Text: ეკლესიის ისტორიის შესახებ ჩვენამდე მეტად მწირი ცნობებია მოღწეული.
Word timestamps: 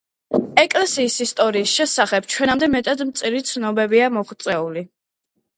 ეკლესიის 0.61 1.17
ისტორიის 1.25 1.73
შესახებ 1.81 2.29
ჩვენამდე 2.37 2.71
მეტად 2.77 3.05
მწირი 3.11 3.45
ცნობებია 3.51 4.11
მოღწეული. 4.17 4.87